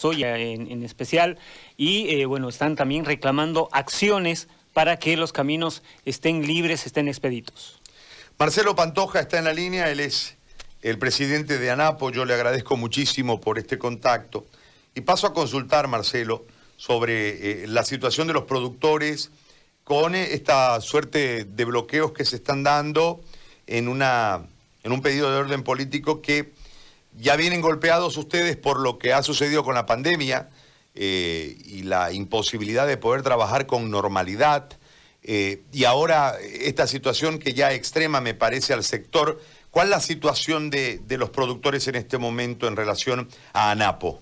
soya 0.00 0.38
en, 0.38 0.82
especial, 0.82 1.38
y 1.76 2.24
bueno, 2.24 2.48
están 2.48 2.74
también 2.74 3.04
reclamando 3.04 3.68
acciones 3.72 4.48
para 4.72 4.98
que 4.98 5.16
los 5.16 5.32
caminos 5.32 5.82
estén 6.04 6.46
libres, 6.46 6.86
estén 6.86 7.08
expeditos. 7.08 7.80
Marcelo 8.38 8.74
Pantoja 8.74 9.20
está 9.20 9.38
en 9.38 9.44
la 9.44 9.52
línea, 9.52 9.90
él 9.90 10.00
es 10.00 10.36
el 10.80 10.98
presidente 10.98 11.58
de 11.58 11.70
ANAPO, 11.70 12.10
yo 12.10 12.24
le 12.24 12.32
agradezco 12.32 12.76
muchísimo 12.76 13.40
por 13.40 13.58
este 13.58 13.78
contacto. 13.78 14.46
Y 14.94 15.02
paso 15.02 15.26
a 15.26 15.34
consultar, 15.34 15.88
Marcelo, 15.88 16.46
sobre 16.78 17.64
eh, 17.64 17.66
la 17.66 17.84
situación 17.84 18.26
de 18.26 18.32
los 18.32 18.44
productores 18.44 19.30
con 19.84 20.14
eh, 20.14 20.32
esta 20.32 20.80
suerte 20.80 21.44
de 21.44 21.64
bloqueos 21.66 22.12
que 22.12 22.24
se 22.24 22.36
están 22.36 22.62
dando 22.62 23.20
en, 23.66 23.88
una, 23.88 24.46
en 24.82 24.92
un 24.92 25.02
pedido 25.02 25.30
de 25.30 25.36
orden 25.36 25.62
político 25.62 26.22
que 26.22 26.52
ya 27.16 27.36
vienen 27.36 27.60
golpeados 27.60 28.16
ustedes 28.16 28.56
por 28.56 28.80
lo 28.80 28.98
que 28.98 29.12
ha 29.12 29.22
sucedido 29.22 29.64
con 29.64 29.74
la 29.74 29.86
pandemia 29.86 30.48
eh, 30.94 31.56
y 31.64 31.82
la 31.82 32.12
imposibilidad 32.12 32.86
de 32.86 32.96
poder 32.96 33.22
trabajar 33.22 33.66
con 33.66 33.90
normalidad. 33.90 34.68
y 35.22 35.84
ahora 35.84 36.34
esta 36.40 36.86
situación 36.86 37.38
que 37.38 37.52
ya 37.52 37.72
extrema 37.72 38.20
me 38.20 38.34
parece 38.34 38.72
al 38.72 38.84
sector, 38.84 39.40
¿cuál 39.70 39.86
es 39.86 39.90
la 39.90 40.00
situación 40.00 40.70
de, 40.70 40.98
de 40.98 41.18
los 41.18 41.30
productores 41.30 41.86
en 41.88 41.96
este 41.96 42.16
momento 42.18 42.66
en 42.66 42.76
relación 42.76 43.28
a 43.52 43.70
ANAPO? 43.70 44.20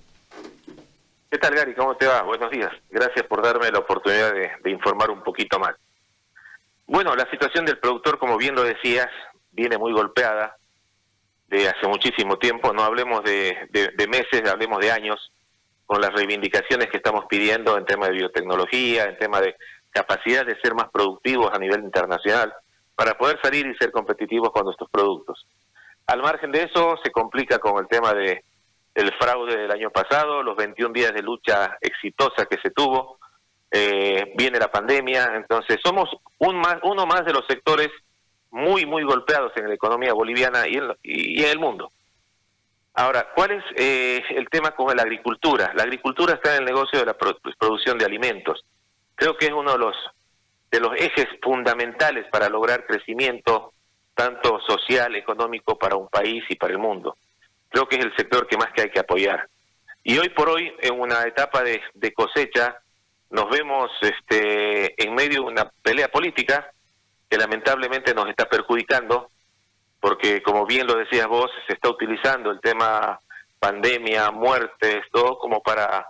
¿Qué 1.31 1.37
tal, 1.37 1.55
Gary? 1.55 1.75
¿Cómo 1.75 1.95
te 1.97 2.07
va? 2.07 2.23
Buenos 2.23 2.51
días. 2.51 2.71
Gracias 2.89 3.27
por 3.27 3.43
darme 3.43 3.71
la 3.71 3.81
oportunidad 3.81 4.33
de, 4.33 4.71
informar 4.71 5.11
un 5.11 5.23
poquito 5.23 5.59
más. 5.59 5.75
Bueno, 6.87 7.15
la 7.15 7.29
situación 7.31 7.67
del 7.67 7.79
productor, 7.79 8.19
como 8.19 8.39
bien 8.39 8.55
lo 8.55 8.63
decías, 8.63 9.09
viene 9.53 9.77
muy 9.77 9.93
golpeada 9.93 10.57
de 11.49 11.69
hace 11.69 11.87
muchísimo 11.89 12.39
tiempo. 12.39 12.73
No 12.73 12.83
hablemos 12.83 13.23
de, 13.25 13.69
meses, 14.09 14.49
hablemos 14.49 14.79
de 14.81 14.93
años, 14.93 15.33
con 15.87 16.01
las 16.01 16.13
reivindicaciones 16.13 16.89
que 16.89 16.99
estamos 16.99 17.25
pidiendo 17.29 17.77
en 17.77 17.85
tema 17.85 18.07
de 18.07 18.13
biotecnología, 18.13 19.05
en 19.05 19.19
tema 19.19 19.41
de 19.41 19.57
capacidad 19.91 20.45
de 20.45 20.61
ser 20.61 20.75
más 20.75 20.91
productivos 20.93 21.51
a 21.53 21.59
nivel 21.59 21.83
internacional, 21.83 22.53
para 22.95 23.15
poder 23.15 23.39
salir 23.43 23.67
y 23.67 23.77
ser 23.77 23.91
competitivos 23.91 24.51
con 24.51 24.65
nuestros 24.65 24.91
productos. 24.91 25.47
Al 26.07 26.23
margen 26.23 26.53
de 26.53 26.65
eso, 26.65 26.97
se 27.03 27.11
complica 27.11 27.59
con 27.59 27.79
el 27.79 27.89
tema 27.89 28.13
de 28.13 28.45
el 28.95 29.13
fraude 29.15 29.57
del 29.57 29.71
año 29.71 29.91
pasado, 29.91 30.43
los 30.43 30.57
21 30.57 30.93
días 30.93 31.13
de 31.13 31.23
lucha 31.23 31.79
exitosa 31.81 32.47
que 32.47 32.59
se 32.61 32.71
tuvo, 32.71 33.19
eh, 33.71 34.33
viene 34.37 34.59
la 34.59 34.73
pandemia, 34.73 35.33
entonces 35.37 35.79
somos 35.85 36.11
un 36.39 36.57
más, 36.57 36.79
uno 36.83 37.07
más 37.07 37.25
de 37.25 37.33
los 37.33 37.45
sectores 37.47 37.91
muy, 38.51 38.87
muy 38.87 39.03
golpeados 39.03 39.53
en 39.57 39.69
la 39.69 39.75
economía 39.75 40.13
boliviana 40.13 40.67
y 40.67 40.77
en, 40.77 40.93
y 41.03 41.43
en 41.43 41.51
el 41.51 41.59
mundo. 41.59 41.93
Ahora, 42.95 43.29
¿cuál 43.35 43.53
es 43.53 43.65
eh, 43.77 44.23
el 44.31 44.49
tema 44.49 44.73
con 44.73 44.95
la 44.97 45.03
agricultura? 45.03 45.73
La 45.75 45.85
agricultura 45.85 46.35
está 46.35 46.55
en 46.57 46.63
el 46.63 46.65
negocio 46.67 46.99
de 46.99 47.07
la 47.07 47.17
producción 47.17 47.97
de 47.97 48.05
alimentos. 48.05 48.65
Creo 49.15 49.37
que 49.37 49.47
es 49.47 49.53
uno 49.53 49.73
de 49.73 49.79
los, 49.79 49.97
de 50.71 50.81
los 50.81 50.97
ejes 50.97 51.27
fundamentales 51.43 52.27
para 52.31 52.49
lograr 52.49 52.87
crecimiento, 52.87 53.73
tanto 54.15 54.61
social, 54.67 55.15
económico, 55.15 55.79
para 55.79 55.97
un 55.97 56.09
país 56.09 56.43
y 56.49 56.57
para 56.57 56.73
el 56.73 56.79
mundo 56.79 57.17
creo 57.69 57.89
que 57.89 57.97
es 57.97 58.05
el 58.05 58.17
sector 58.17 58.47
que 58.47 58.57
más 58.57 58.73
que 58.73 58.83
hay 58.83 58.91
que 58.91 59.01
apoyar. 59.01 59.49
Y 60.03 60.19
hoy 60.19 60.29
por 60.31 60.49
hoy, 60.49 60.73
en 60.81 60.99
una 60.99 61.23
etapa 61.23 61.63
de, 61.63 62.13
cosecha, 62.13 62.79
nos 63.31 63.51
vemos 63.51 63.91
este, 64.01 65.03
en 65.03 65.15
medio 65.15 65.43
de 65.43 65.47
una 65.49 65.71
pelea 65.83 66.09
política 66.09 66.73
que 67.29 67.37
lamentablemente 67.37 68.15
nos 68.15 68.29
está 68.29 68.49
perjudicando, 68.49 69.31
porque 70.01 70.43
como 70.43 70.67
bien 70.67 70.87
lo 70.87 70.95
decías 70.95 71.27
vos, 71.27 71.51
se 71.67 71.75
está 71.75 71.89
utilizando 71.89 72.51
el 72.51 72.61
tema 72.61 73.21
pandemia, 73.59 74.31
muertes, 74.31 75.05
todo 75.13 75.39
como 75.39 75.63
para, 75.63 76.07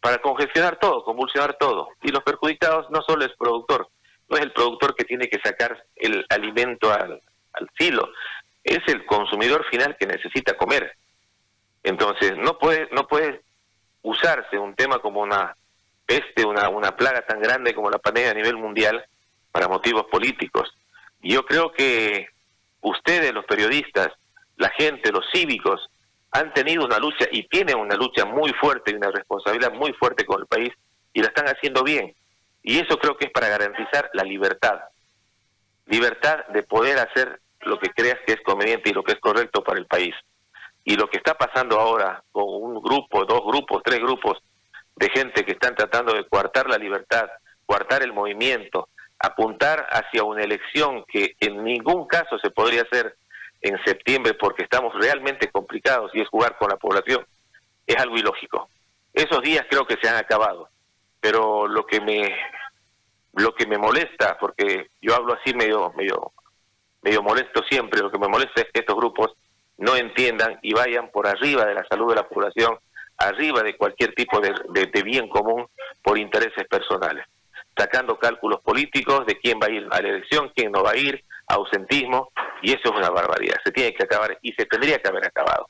para 0.00 0.18
congestionar 0.18 0.78
todo, 0.78 1.04
convulsionar 1.04 1.56
todo. 1.58 1.88
Y 2.02 2.10
los 2.10 2.22
perjudicados 2.22 2.88
no 2.90 3.02
solo 3.02 3.24
es 3.24 3.32
productor, 3.36 3.88
no 4.28 4.36
es 4.36 4.42
el 4.42 4.52
productor 4.52 4.94
que 4.94 5.04
tiene 5.04 5.28
que 5.28 5.40
sacar 5.40 5.84
el 5.96 6.24
alimento 6.28 6.92
al, 6.92 7.20
al 7.52 7.70
silo, 7.78 8.08
es 8.62 8.80
el 8.86 9.04
consumidor 9.06 9.64
final 9.66 9.96
que 9.98 10.06
necesita 10.06 10.56
comer. 10.56 10.96
Entonces, 11.82 12.36
no 12.36 12.58
puede, 12.58 12.88
no 12.92 13.06
puede 13.06 13.42
usarse 14.02 14.58
un 14.58 14.74
tema 14.74 14.98
como 15.00 15.20
una 15.20 15.56
peste, 16.04 16.44
una, 16.44 16.68
una 16.68 16.96
plaga 16.96 17.22
tan 17.26 17.40
grande 17.40 17.74
como 17.74 17.90
la 17.90 17.98
pandemia 17.98 18.30
a 18.30 18.34
nivel 18.34 18.56
mundial 18.56 19.04
para 19.56 19.68
motivos 19.68 20.04
políticos. 20.10 20.68
Yo 21.22 21.46
creo 21.46 21.72
que 21.72 22.28
ustedes, 22.82 23.32
los 23.32 23.46
periodistas, 23.46 24.08
la 24.58 24.68
gente, 24.68 25.10
los 25.10 25.24
cívicos, 25.32 25.80
han 26.30 26.52
tenido 26.52 26.84
una 26.84 26.98
lucha 26.98 27.26
y 27.32 27.48
tienen 27.48 27.78
una 27.78 27.94
lucha 27.94 28.26
muy 28.26 28.52
fuerte 28.60 28.90
y 28.90 28.96
una 28.96 29.10
responsabilidad 29.10 29.72
muy 29.72 29.94
fuerte 29.94 30.26
con 30.26 30.42
el 30.42 30.46
país 30.46 30.74
y 31.14 31.22
la 31.22 31.28
están 31.28 31.46
haciendo 31.46 31.82
bien. 31.82 32.14
Y 32.62 32.80
eso 32.80 32.98
creo 32.98 33.16
que 33.16 33.28
es 33.28 33.32
para 33.32 33.48
garantizar 33.48 34.10
la 34.12 34.24
libertad. 34.24 34.78
Libertad 35.86 36.44
de 36.48 36.62
poder 36.62 36.98
hacer 36.98 37.40
lo 37.62 37.78
que 37.78 37.88
creas 37.88 38.18
que 38.26 38.34
es 38.34 38.42
conveniente 38.42 38.90
y 38.90 38.92
lo 38.92 39.02
que 39.02 39.12
es 39.12 39.20
correcto 39.20 39.64
para 39.64 39.78
el 39.78 39.86
país. 39.86 40.14
Y 40.84 40.96
lo 40.96 41.08
que 41.08 41.16
está 41.16 41.32
pasando 41.32 41.80
ahora 41.80 42.22
con 42.30 42.44
un 42.46 42.82
grupo, 42.82 43.24
dos 43.24 43.40
grupos, 43.46 43.82
tres 43.82 44.00
grupos 44.00 44.36
de 44.96 45.08
gente 45.08 45.46
que 45.46 45.52
están 45.52 45.74
tratando 45.74 46.12
de 46.12 46.28
coartar 46.28 46.68
la 46.68 46.76
libertad, 46.76 47.30
coartar 47.64 48.02
el 48.02 48.12
movimiento, 48.12 48.90
apuntar 49.18 49.86
hacia 49.90 50.24
una 50.24 50.42
elección 50.42 51.04
que 51.08 51.36
en 51.40 51.64
ningún 51.64 52.06
caso 52.06 52.38
se 52.38 52.50
podría 52.50 52.82
hacer 52.82 53.16
en 53.60 53.82
septiembre 53.84 54.34
porque 54.34 54.62
estamos 54.62 54.94
realmente 54.94 55.50
complicados 55.50 56.10
y 56.14 56.20
es 56.20 56.28
jugar 56.28 56.56
con 56.58 56.68
la 56.68 56.76
población, 56.76 57.24
es 57.86 57.96
algo 57.96 58.16
ilógico. 58.16 58.68
Esos 59.12 59.42
días 59.42 59.66
creo 59.70 59.86
que 59.86 59.96
se 60.00 60.08
han 60.08 60.16
acabado, 60.16 60.68
pero 61.20 61.66
lo 61.66 61.86
que 61.86 62.00
me 62.00 62.34
lo 63.34 63.54
que 63.54 63.66
me 63.66 63.76
molesta, 63.76 64.38
porque 64.38 64.88
yo 65.00 65.14
hablo 65.14 65.34
así 65.34 65.54
medio 65.54 65.92
medio 65.96 66.32
medio 67.02 67.22
molesto 67.22 67.62
siempre, 67.68 68.00
lo 68.00 68.10
que 68.10 68.18
me 68.18 68.28
molesta 68.28 68.62
es 68.62 68.72
que 68.72 68.80
estos 68.80 68.96
grupos 68.96 69.36
no 69.78 69.94
entiendan 69.96 70.58
y 70.62 70.72
vayan 70.72 71.10
por 71.10 71.26
arriba 71.26 71.64
de 71.64 71.74
la 71.74 71.86
salud 71.86 72.08
de 72.10 72.16
la 72.16 72.28
población, 72.28 72.78
arriba 73.18 73.62
de 73.62 73.76
cualquier 73.76 74.14
tipo 74.14 74.40
de, 74.40 75.02
bien 75.02 75.28
común 75.28 75.66
por 76.02 76.18
intereses 76.18 76.66
personales, 76.68 77.26
sacando 77.76 78.18
cálculos 78.18 78.60
políticos 78.60 79.26
de 79.26 79.38
quién 79.38 79.58
va 79.60 79.66
a 79.66 79.70
ir 79.70 79.86
a 79.90 80.00
la 80.00 80.08
elección, 80.08 80.50
quién 80.54 80.72
no 80.72 80.82
va 80.82 80.92
a 80.92 80.96
ir, 80.96 81.24
ausentismo, 81.46 82.32
y 82.62 82.72
eso 82.72 82.80
es 82.84 82.90
una 82.90 83.10
barbaridad, 83.10 83.56
se 83.64 83.70
tiene 83.70 83.94
que 83.94 84.04
acabar 84.04 84.38
y 84.42 84.52
se 84.52 84.66
tendría 84.66 84.98
que 84.98 85.08
haber 85.08 85.26
acabado. 85.26 85.68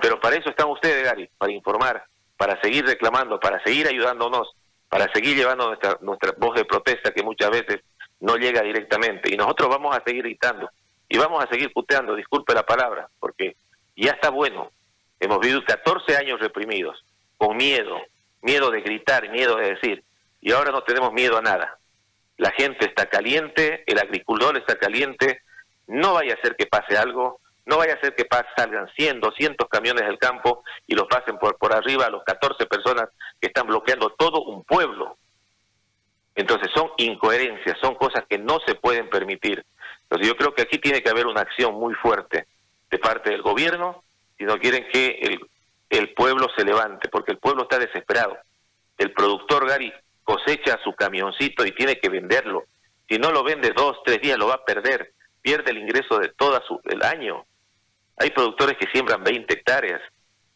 Pero 0.00 0.20
para 0.20 0.36
eso 0.36 0.50
están 0.50 0.68
ustedes, 0.70 1.04
Gary, 1.04 1.28
para 1.36 1.52
informar, 1.52 2.04
para 2.36 2.60
seguir 2.60 2.86
reclamando, 2.86 3.40
para 3.40 3.62
seguir 3.64 3.88
ayudándonos, 3.88 4.54
para 4.88 5.12
seguir 5.12 5.36
llevando 5.36 5.66
nuestra, 5.66 5.98
nuestra 6.00 6.32
voz 6.38 6.54
de 6.54 6.64
protesta 6.64 7.10
que 7.10 7.22
muchas 7.22 7.50
veces 7.50 7.80
no 8.20 8.36
llega 8.36 8.62
directamente. 8.62 9.32
Y 9.32 9.36
nosotros 9.36 9.68
vamos 9.68 9.96
a 9.96 10.02
seguir 10.04 10.22
gritando 10.22 10.70
y 11.08 11.18
vamos 11.18 11.44
a 11.44 11.48
seguir 11.48 11.72
puteando, 11.72 12.14
disculpe 12.14 12.54
la 12.54 12.64
palabra, 12.64 13.08
porque 13.18 13.56
ya 13.96 14.12
está 14.12 14.30
bueno. 14.30 14.70
Hemos 15.20 15.40
vivido 15.40 15.64
14 15.64 16.16
años 16.16 16.40
reprimidos, 16.40 17.04
con 17.36 17.56
miedo, 17.56 17.98
miedo 18.42 18.70
de 18.70 18.80
gritar, 18.82 19.28
miedo 19.30 19.56
de 19.56 19.74
decir, 19.74 20.04
y 20.40 20.52
ahora 20.52 20.70
no 20.70 20.82
tenemos 20.82 21.12
miedo 21.12 21.36
a 21.36 21.42
nada. 21.42 21.78
La 22.36 22.50
gente 22.52 22.86
está 22.86 23.06
caliente, 23.06 23.82
el 23.86 23.98
agricultor 23.98 24.56
está 24.56 24.76
caliente, 24.76 25.42
no 25.86 26.14
vaya 26.14 26.34
a 26.34 26.40
ser 26.40 26.56
que 26.56 26.66
pase 26.66 26.96
algo, 26.96 27.40
no 27.66 27.78
vaya 27.78 27.94
a 27.94 28.00
ser 28.00 28.14
que 28.14 28.26
salgan 28.56 28.88
100, 28.96 29.20
200 29.20 29.68
camiones 29.68 30.06
del 30.06 30.18
campo 30.18 30.62
y 30.86 30.94
los 30.94 31.06
pasen 31.06 31.38
por, 31.38 31.58
por 31.58 31.74
arriba 31.74 32.06
a 32.06 32.10
los 32.10 32.22
14 32.24 32.66
personas 32.66 33.08
que 33.40 33.48
están 33.48 33.66
bloqueando 33.66 34.10
todo 34.10 34.42
un 34.42 34.64
pueblo. 34.64 35.18
Entonces 36.34 36.70
son 36.72 36.90
incoherencias, 36.96 37.76
son 37.80 37.96
cosas 37.96 38.24
que 38.28 38.38
no 38.38 38.60
se 38.66 38.74
pueden 38.76 39.10
permitir. 39.10 39.64
Entonces 40.02 40.28
yo 40.28 40.36
creo 40.36 40.54
que 40.54 40.62
aquí 40.62 40.78
tiene 40.78 41.02
que 41.02 41.10
haber 41.10 41.26
una 41.26 41.40
acción 41.40 41.74
muy 41.74 41.94
fuerte 41.94 42.46
de 42.90 42.98
parte 42.98 43.30
del 43.30 43.42
gobierno 43.42 44.02
si 44.38 44.44
no 44.44 44.56
quieren 44.58 44.86
que 44.90 45.18
el, 45.20 45.40
el 45.90 46.14
pueblo 46.14 46.46
se 46.56 46.64
levante, 46.64 47.08
porque 47.08 47.32
el 47.32 47.38
pueblo 47.38 47.64
está 47.64 47.78
desesperado. 47.78 48.38
El 48.96 49.12
productor 49.12 49.68
Gary 49.68 49.92
cosecha 50.28 50.78
su 50.84 50.92
camioncito 50.92 51.64
y 51.64 51.72
tiene 51.72 51.98
que 51.98 52.10
venderlo. 52.10 52.64
Si 53.08 53.18
no 53.18 53.32
lo 53.32 53.42
vende 53.42 53.72
dos, 53.74 53.96
tres 54.04 54.20
días, 54.20 54.36
lo 54.36 54.48
va 54.48 54.56
a 54.56 54.64
perder. 54.64 55.14
Pierde 55.40 55.70
el 55.70 55.78
ingreso 55.78 56.18
de 56.18 56.28
todo 56.28 56.60
el 56.84 57.02
año. 57.02 57.46
Hay 58.18 58.28
productores 58.32 58.76
que 58.76 58.90
siembran 58.92 59.24
20 59.24 59.54
hectáreas. 59.54 60.02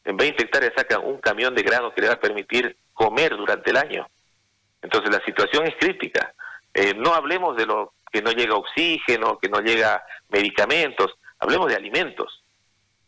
En 0.05 0.19
20 0.19 0.43
hectáreas 0.43 0.75
sacan 0.77 1.03
un 1.03 1.19
camión 1.23 1.55
de 1.55 1.63
grano 1.63 1.95
que 1.95 2.03
le 2.03 2.09
va 2.09 2.15
a 2.15 2.21
permitir 2.21 2.77
comer 2.93 3.35
durante 3.35 3.71
el 3.71 3.79
año. 3.79 4.07
Entonces 4.83 5.11
la 5.11 5.25
situación 5.25 5.67
es 5.67 5.75
crítica. 5.81 6.35
Eh, 6.75 6.93
no 6.95 7.15
hablemos 7.15 7.57
de 7.57 7.65
lo 7.65 7.95
que 8.13 8.21
no 8.21 8.33
llega 8.33 8.57
oxígeno, 8.57 9.39
que 9.39 9.49
no 9.49 9.61
llega 9.61 10.05
medicamentos, 10.29 11.15
hablemos 11.39 11.69
de 11.69 11.77
alimentos. 11.77 12.45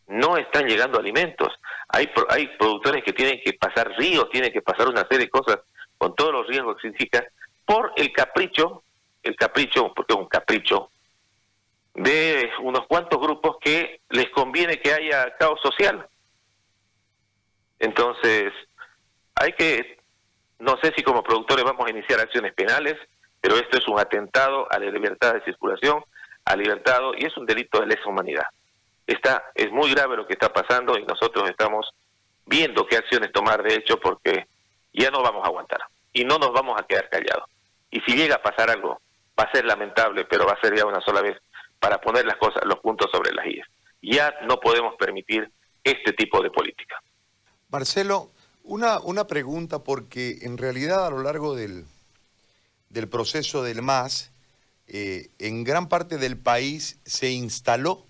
No 0.07 0.35
están 0.37 0.65
llegando 0.65 0.97
alimentos. 0.97 1.53
Hay, 1.89 2.09
hay 2.29 2.47
productores 2.57 3.03
que 3.03 3.13
tienen 3.13 3.39
que 3.45 3.53
pasar 3.53 3.91
ríos, 3.95 4.31
tienen 4.31 4.51
que 4.51 4.63
pasar 4.63 4.87
una 4.87 5.01
serie 5.01 5.25
de 5.25 5.29
cosas 5.29 5.59
con 6.05 6.13
todos 6.13 6.33
los 6.33 6.45
riesgos 6.45 6.75
que 6.75 6.81
significa 6.83 7.25
por 7.65 7.91
el 7.95 8.11
capricho, 8.11 8.83
el 9.23 9.35
capricho, 9.35 9.91
porque 9.95 10.13
es 10.13 10.19
un 10.19 10.27
capricho, 10.27 10.91
de 11.95 12.47
unos 12.61 12.85
cuantos 12.85 13.19
grupos 13.19 13.57
que 13.59 14.01
les 14.09 14.29
conviene 14.29 14.79
que 14.79 14.93
haya 14.93 15.35
caos 15.37 15.59
social. 15.61 16.07
Entonces, 17.79 18.53
Hay 19.33 19.53
que, 19.53 19.97
no 20.59 20.77
sé 20.79 20.93
si 20.95 21.01
como 21.01 21.23
productores 21.23 21.65
vamos 21.65 21.87
a 21.87 21.89
iniciar 21.89 22.19
acciones 22.19 22.53
penales, 22.53 22.95
pero 23.41 23.55
esto 23.55 23.79
es 23.79 23.87
un 23.87 23.99
atentado 23.99 24.71
a 24.71 24.77
la 24.77 24.91
libertad 24.91 25.33
de 25.33 25.43
circulación, 25.43 26.03
a 26.45 26.55
libertad 26.55 26.99
y 27.17 27.25
es 27.25 27.35
un 27.35 27.47
delito 27.47 27.79
de 27.79 27.87
lesa 27.87 28.07
humanidad. 28.07 28.45
Está, 29.07 29.43
es 29.55 29.71
muy 29.71 29.89
grave 29.89 30.17
lo 30.17 30.27
que 30.27 30.33
está 30.33 30.53
pasando 30.53 30.99
y 30.99 31.03
nosotros 31.03 31.49
estamos 31.49 31.89
viendo 32.45 32.85
qué 32.85 32.97
acciones 32.97 33.31
tomar 33.31 33.63
de 33.63 33.73
hecho 33.73 33.99
porque 33.99 34.45
ya 34.93 35.09
no 35.09 35.23
vamos 35.23 35.43
a 35.43 35.47
aguantar 35.47 35.81
y 36.15 36.23
no 36.23 36.39
nos 36.39 36.53
vamos 36.53 36.79
a 36.79 36.87
quedar 36.87 37.09
callados. 37.09 37.49
Y 37.91 37.99
si 38.01 38.15
llega 38.15 38.35
a 38.35 38.41
pasar 38.41 38.69
algo, 38.69 39.01
va 39.37 39.43
a 39.43 39.51
ser 39.51 39.65
lamentable, 39.65 40.25
pero 40.25 40.45
va 40.45 40.53
a 40.53 40.61
ser 40.61 40.75
ya 40.75 40.85
una 40.85 41.01
sola 41.01 41.21
vez 41.21 41.37
para 41.79 41.99
poner 41.99 42.25
las 42.25 42.37
cosas, 42.37 42.63
los 42.65 42.79
puntos 42.79 43.11
sobre 43.11 43.33
las 43.33 43.45
IES. 43.45 43.67
Ya 44.01 44.33
no 44.47 44.59
podemos 44.59 44.95
permitir 44.95 45.51
este 45.83 46.13
tipo 46.13 46.41
de 46.41 46.49
política. 46.49 47.01
Marcelo, 47.69 48.31
una, 48.63 48.99
una 49.01 49.27
pregunta 49.27 49.83
porque 49.83 50.39
en 50.43 50.57
realidad 50.57 51.05
a 51.05 51.09
lo 51.09 51.21
largo 51.21 51.53
del, 51.53 51.85
del 52.89 53.09
proceso 53.09 53.61
del 53.61 53.81
MAS, 53.81 54.31
eh, 54.87 55.31
en 55.39 55.65
gran 55.65 55.89
parte 55.89 56.17
del 56.17 56.37
país 56.37 57.01
se 57.05 57.31
instaló 57.31 58.05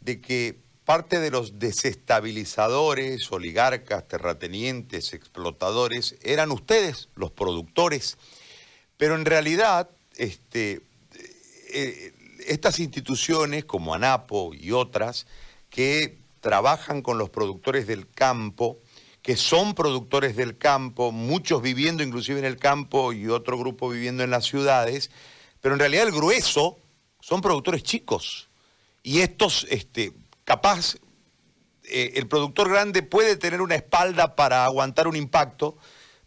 de 0.00 0.22
que 0.22 0.63
parte 0.84 1.18
de 1.18 1.30
los 1.30 1.58
desestabilizadores, 1.58 3.30
oligarcas, 3.32 4.06
terratenientes, 4.06 5.14
explotadores, 5.14 6.16
eran 6.22 6.50
ustedes, 6.50 7.08
los 7.14 7.30
productores. 7.30 8.18
Pero 8.96 9.14
en 9.14 9.24
realidad, 9.24 9.88
este, 10.16 10.82
eh, 11.72 12.12
estas 12.46 12.78
instituciones 12.80 13.64
como 13.64 13.94
ANAPO 13.94 14.52
y 14.54 14.72
otras 14.72 15.26
que 15.70 16.18
trabajan 16.40 17.00
con 17.00 17.16
los 17.16 17.30
productores 17.30 17.86
del 17.86 18.08
campo, 18.08 18.78
que 19.22 19.36
son 19.36 19.74
productores 19.74 20.36
del 20.36 20.58
campo, 20.58 21.10
muchos 21.10 21.62
viviendo 21.62 22.02
inclusive 22.02 22.38
en 22.38 22.44
el 22.44 22.58
campo 22.58 23.14
y 23.14 23.28
otro 23.28 23.58
grupo 23.58 23.88
viviendo 23.88 24.22
en 24.22 24.30
las 24.30 24.44
ciudades, 24.44 25.10
pero 25.62 25.74
en 25.74 25.78
realidad 25.78 26.06
el 26.06 26.12
grueso 26.12 26.78
son 27.20 27.40
productores 27.40 27.82
chicos. 27.82 28.50
Y 29.02 29.20
estos, 29.20 29.66
este, 29.70 30.12
capaz, 30.44 30.96
eh, 31.84 32.12
el 32.16 32.28
productor 32.28 32.70
grande 32.70 33.02
puede 33.02 33.36
tener 33.36 33.60
una 33.60 33.74
espalda 33.74 34.36
para 34.36 34.64
aguantar 34.64 35.08
un 35.08 35.16
impacto, 35.16 35.76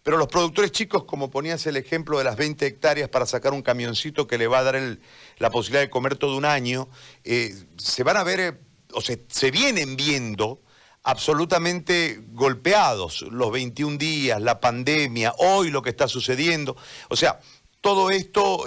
pero 0.04 0.18
los 0.18 0.28
productores 0.28 0.72
chicos, 0.72 1.04
como 1.04 1.30
ponías 1.30 1.66
el 1.66 1.78
ejemplo 1.78 2.18
de 2.18 2.24
las 2.24 2.38
20 2.38 2.66
hectáreas 2.66 3.10
para 3.10 3.26
sacar 3.26 3.54
un 3.54 3.62
camioncito 3.62 4.28
que 4.28 4.38
le 4.38 4.48
va 4.48 4.60
a 4.60 4.64
dar 4.64 4.98
la 5.38 5.50
posibilidad 5.50 5.82
de 5.82 5.90
comer 5.90 6.16
todo 6.16 6.38
un 6.38 6.46
año, 6.46 6.90
eh, 7.24 7.56
se 7.78 8.04
van 8.04 8.18
a 8.18 8.24
ver, 8.24 8.40
eh, 8.40 8.54
o 8.94 9.02
se, 9.02 9.26
se 9.28 9.52
vienen 9.52 9.96
viendo 9.98 10.62
absolutamente 11.04 12.22
golpeados 12.32 13.24
los 13.24 13.52
21 13.52 13.98
días, 13.98 14.42
la 14.42 14.60
pandemia, 14.60 15.34
hoy 15.38 15.72
lo 15.72 15.82
que 15.82 15.90
está 15.90 16.08
sucediendo. 16.08 16.76
O 17.10 17.16
sea, 17.16 17.40
todo 17.82 18.10
esto 18.10 18.66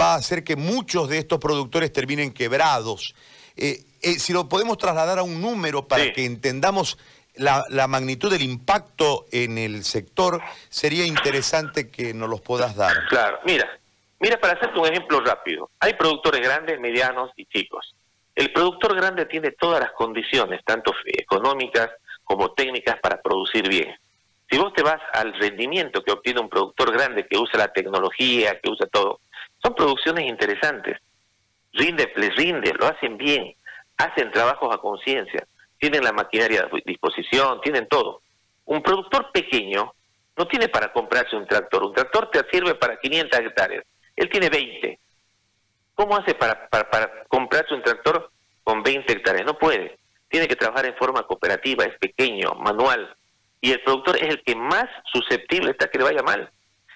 va 0.00 0.14
a 0.14 0.16
hacer 0.16 0.44
que 0.44 0.54
muchos 0.54 1.08
de 1.08 1.18
estos 1.18 1.40
productores 1.40 1.92
terminen 1.92 2.32
quebrados. 2.32 3.14
Eh, 3.56 3.84
eh, 4.02 4.18
si 4.18 4.32
lo 4.32 4.48
podemos 4.48 4.78
trasladar 4.78 5.18
a 5.18 5.22
un 5.22 5.40
número 5.40 5.86
para 5.86 6.12
que 6.12 6.24
entendamos 6.24 6.98
la, 7.34 7.64
la, 7.68 7.86
magnitud 7.86 8.30
del 8.30 8.42
impacto 8.42 9.26
en 9.30 9.58
el 9.58 9.84
sector, 9.84 10.40
sería 10.68 11.06
interesante 11.06 11.90
que 11.90 12.12
nos 12.12 12.28
los 12.28 12.40
puedas 12.40 12.76
dar. 12.76 13.06
Claro, 13.08 13.40
mira, 13.44 13.68
mira, 14.20 14.38
para 14.38 14.54
hacerte 14.54 14.78
un 14.78 14.86
ejemplo 14.86 15.20
rápido, 15.20 15.70
hay 15.80 15.94
productores 15.94 16.40
grandes, 16.40 16.78
medianos 16.80 17.30
y 17.36 17.46
chicos. 17.46 17.94
El 18.34 18.52
productor 18.52 18.94
grande 18.96 19.26
tiene 19.26 19.52
todas 19.52 19.80
las 19.80 19.92
condiciones, 19.92 20.62
tanto 20.64 20.92
económicas 21.06 21.90
como 22.24 22.52
técnicas, 22.52 22.98
para 23.00 23.20
producir 23.20 23.68
bien. 23.68 23.94
Si 24.50 24.58
vos 24.58 24.72
te 24.74 24.82
vas 24.82 25.00
al 25.12 25.34
rendimiento 25.34 26.02
que 26.02 26.12
obtiene 26.12 26.40
un 26.40 26.48
productor 26.48 26.92
grande 26.92 27.26
que 27.26 27.38
usa 27.38 27.58
la 27.58 27.72
tecnología, 27.72 28.58
que 28.60 28.70
usa 28.70 28.86
todo, 28.86 29.20
son 29.62 29.74
producciones 29.74 30.26
interesantes. 30.26 30.98
Rinde, 31.72 32.12
les 32.16 32.34
rinde, 32.36 32.72
lo 32.78 32.86
hacen 32.86 33.16
bien, 33.16 33.54
hacen 33.96 34.30
trabajos 34.30 34.74
a 34.74 34.78
conciencia, 34.78 35.46
tienen 35.78 36.04
la 36.04 36.12
maquinaria 36.12 36.62
a 36.62 36.76
disposición, 36.84 37.60
tienen 37.62 37.88
todo. 37.88 38.22
Un 38.66 38.82
productor 38.82 39.30
pequeño 39.32 39.92
no 40.36 40.46
tiene 40.46 40.68
para 40.68 40.92
comprarse 40.92 41.36
un 41.36 41.46
tractor. 41.46 41.84
Un 41.84 41.94
tractor 41.94 42.30
te 42.30 42.44
sirve 42.50 42.74
para 42.74 42.98
500 42.98 43.40
hectáreas. 43.40 43.84
Él 44.16 44.28
tiene 44.30 44.48
20. 44.48 44.98
¿Cómo 45.94 46.16
hace 46.16 46.34
para, 46.34 46.68
para, 46.68 47.24
comprarse 47.28 47.74
un 47.74 47.82
tractor 47.82 48.30
con 48.64 48.82
20 48.82 49.12
hectáreas? 49.12 49.44
No 49.44 49.58
puede. 49.58 49.98
Tiene 50.28 50.48
que 50.48 50.56
trabajar 50.56 50.86
en 50.86 50.96
forma 50.96 51.22
cooperativa, 51.24 51.84
es 51.84 51.98
pequeño, 51.98 52.54
manual. 52.54 53.14
Y 53.60 53.72
el 53.72 53.82
productor 53.82 54.16
es 54.16 54.28
el 54.28 54.42
que 54.42 54.56
más 54.56 54.86
susceptible 55.12 55.70
está 55.70 55.88
que 55.88 55.98
le 55.98 56.04
vaya 56.04 56.22
mal. 56.22 56.50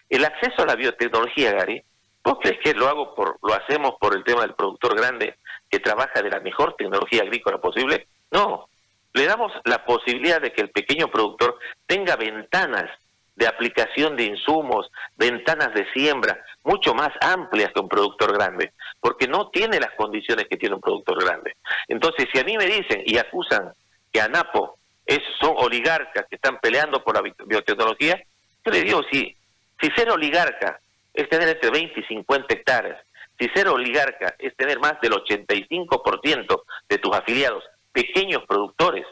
El 0.09 0.25
acceso 0.25 0.63
a 0.63 0.67
la 0.67 0.77
biotecnología, 0.77 1.53
Gary, 1.53 1.83
¿vos 2.27 2.39
crees 2.41 2.59
que 2.59 2.75
lo 2.75 2.89
hago 2.89 3.15
por, 3.15 3.39
lo 3.41 3.55
hacemos 3.55 3.95
por 4.01 4.17
el 4.17 4.25
tema 4.25 4.43
del 4.43 4.55
productor 4.55 4.97
grande 4.97 5.37
que 5.71 5.79
trabaja 5.79 6.21
de 6.21 6.31
la 6.31 6.41
mejor 6.41 6.75
tecnología 6.75 7.23
agrícola 7.23 7.59
posible? 7.59 8.09
No. 8.33 8.69
Le 9.13 9.27
damos 9.27 9.53
la 9.65 9.85
posibilidad 9.87 10.41
de 10.41 10.53
que 10.53 10.61
el 10.61 10.71
pequeño 10.71 11.09
productor 11.09 11.57
tenga 11.87 12.17
ventanas 12.17 12.91
de 13.37 13.47
aplicación 13.47 14.17
de 14.17 14.25
insumos, 14.25 14.91
ventanas 15.17 15.73
de 15.73 15.87
siembra 15.93 16.43
mucho 16.65 16.95
más 16.95 17.11
amplias 17.21 17.73
que 17.73 17.81
un 17.81 17.89
productor 17.89 18.33
grande, 18.33 18.73
porque 19.01 19.29
no 19.29 19.51
tiene 19.51 19.79
las 19.79 19.93
condiciones 19.93 20.47
que 20.49 20.57
tiene 20.57 20.75
un 20.75 20.81
productor 20.81 21.23
grande. 21.23 21.55
Entonces, 21.87 22.27
si 22.33 22.41
a 22.41 22.45
mí 22.45 22.57
me 22.57 22.67
dicen 22.67 23.03
y 23.07 23.19
acusan 23.19 23.73
que 24.13 24.21
ANAPO 24.21 24.77
es, 25.05 25.21
son 25.39 25.55
oligarcas 25.59 26.27
que 26.29 26.37
están 26.37 26.59
peleando 26.59 27.05
por 27.05 27.15
la 27.15 27.33
biotecnología, 27.45 28.21
yo 28.65 28.73
le 28.73 28.83
digo, 28.83 29.03
si, 29.13 29.37
si 29.81 29.91
ser 29.91 30.11
oligarca 30.11 30.81
es 31.17 31.29
tener 31.29 31.49
entre 31.49 31.71
20 31.71 31.99
y 31.99 32.03
50 32.05 32.55
hectáreas, 32.55 33.03
si 33.39 33.49
ser 33.49 33.69
oligarca 33.69 34.35
es 34.39 34.55
tener 34.57 34.79
más 34.79 35.01
del 35.01 35.13
85% 35.13 36.63
de 36.89 36.99
tus 36.99 37.15
afiliados 37.15 37.65
pequeños 37.93 38.45
productores, 38.47 39.07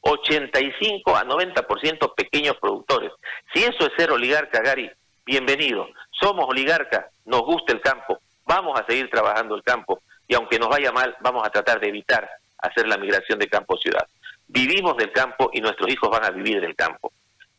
85 0.00 1.16
a 1.16 1.24
90% 1.24 2.14
pequeños 2.14 2.56
productores. 2.58 3.12
Si 3.52 3.62
eso 3.62 3.86
es 3.86 3.92
ser 3.96 4.10
oligarca, 4.10 4.60
Gary, 4.62 4.90
bienvenido. 5.24 5.88
Somos 6.10 6.46
oligarca, 6.48 7.10
nos 7.24 7.42
gusta 7.42 7.72
el 7.72 7.80
campo, 7.80 8.20
vamos 8.44 8.78
a 8.78 8.86
seguir 8.86 9.10
trabajando 9.10 9.54
el 9.54 9.62
campo 9.62 10.00
y 10.26 10.34
aunque 10.34 10.58
nos 10.58 10.68
vaya 10.68 10.92
mal, 10.92 11.16
vamos 11.20 11.46
a 11.46 11.50
tratar 11.50 11.80
de 11.80 11.88
evitar 11.88 12.28
hacer 12.58 12.86
la 12.86 12.98
migración 12.98 13.38
de 13.38 13.48
campo 13.48 13.76
ciudad. 13.76 14.06
Vivimos 14.46 14.96
del 14.96 15.12
campo 15.12 15.50
y 15.52 15.60
nuestros 15.60 15.90
hijos 15.90 16.10
van 16.10 16.24
a 16.24 16.30
vivir 16.30 16.60
del 16.60 16.74
campo. 16.74 17.12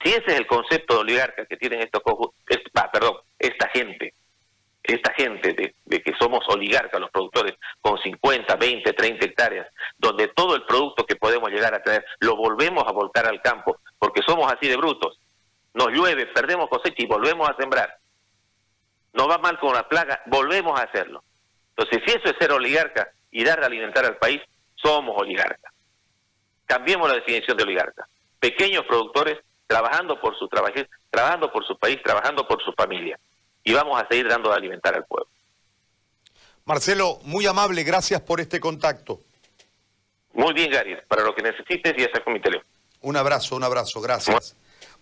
Si 0.04 0.10
ese 0.10 0.26
es 0.28 0.40
el 0.40 0.48
concepto 0.48 0.96
de 0.96 1.00
oligarca 1.02 1.46
que 1.46 1.58
tienen 1.58 1.82
estos, 1.82 2.02
perdón, 2.92 3.18
esta 3.38 3.69
gente, 3.69 4.14
esta 4.84 5.08
gente 5.19 5.73
de, 5.85 6.02
que 6.02 6.14
somos 6.18 6.40
oligarcas 6.47 7.02
los 7.02 7.11
productores 7.11 7.56
con 7.81 7.97
50, 7.97 8.56
20, 8.56 8.94
30 8.94 9.26
hectáreas, 9.26 9.68
donde 9.97 10.30
todo 10.30 10.56
el 10.56 10.64
producto 10.64 11.06
que 11.06 11.18
podemos 11.18 11.49
llegar 11.49 11.73
a 11.73 11.83
traer 11.83 12.06
lo 12.19 12.38
volvemos 12.38 12.85
a 12.88 12.94
volcar 12.94 13.28
al 13.28 13.42
campo, 13.42 13.80
porque 13.97 14.21
somos 14.26 14.52
así 14.52 14.69
de 14.69 14.78
brutos. 14.78 15.19
Nos 15.73 15.90
llueve, 15.90 16.28
perdemos 16.28 16.69
cosecha 16.69 16.95
y 17.04 17.06
volvemos 17.06 17.49
a 17.49 17.56
sembrar. 17.57 17.97
Nos 19.14 19.30
va 19.30 19.38
mal 19.40 19.59
con 19.59 19.73
la 19.73 19.88
plaga, 19.90 20.21
volvemos 20.28 20.80
a 20.80 20.83
hacerlo. 20.83 21.21
Entonces, 21.76 22.02
si 22.06 22.18
eso 22.18 22.30
es 22.30 22.35
ser 22.40 22.52
oligarca 22.52 23.09
y 23.31 23.44
dar 23.44 23.59
de 23.59 23.66
alimentar 23.66 24.06
al 24.06 24.18
país, 24.18 24.42
somos 24.76 25.16
oligarcas. 25.18 25.73
Cambiemos 26.66 27.09
la 27.09 27.16
definición 27.16 27.57
de 27.57 27.64
oligarca. 27.64 28.07
Pequeños 28.40 28.85
productores 28.85 29.38
trabajando 29.68 30.19
por 30.21 30.38
su 30.38 30.47
trabajo, 30.47 30.76
trabajando 31.09 31.52
por 31.52 31.66
su 31.66 31.78
país, 31.78 32.02
trabajando 32.04 32.47
por 32.47 32.64
su 32.64 32.71
familia 32.73 33.19
y 33.69 33.73
vamos 33.73 34.02
a 34.02 34.07
seguir 34.07 34.28
dando 34.28 34.49
de 34.49 34.56
alimentar 34.56 34.95
al 34.95 35.06
pueblo. 35.06 35.30
Marcelo, 36.66 37.19
muy 37.23 37.45
amable, 37.45 37.83
gracias 37.83 38.19
por 38.21 38.42
este 38.42 38.59
contacto. 38.59 39.21
Muy 40.33 40.54
bien, 40.54 40.71
Gary, 40.71 40.97
para 41.07 41.23
lo 41.23 41.35
que 41.35 41.44
necesites 41.44 41.94
y 41.95 42.02
está 42.02 42.23
con 42.23 42.33
mi 42.33 42.42
teléfono. 42.42 42.68
Un 43.02 43.16
abrazo, 43.16 43.56
un 43.56 43.64
abrazo, 43.64 44.02
gracias. 44.02 44.56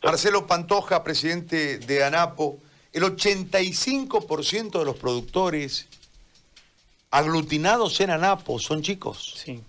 Marcelo 0.04 0.46
Pantoja, 0.48 1.02
presidente 1.02 1.78
de 1.78 2.04
ANAPO, 2.04 2.58
el 2.92 3.04
85% 3.04 4.80
de 4.80 4.86
los 4.86 4.98
productores 4.98 5.88
aglutinados 7.10 8.02
en 8.02 8.10
ANAPO 8.10 8.60
son 8.60 8.82
chicos. 8.82 9.36
Sí. 9.38 9.64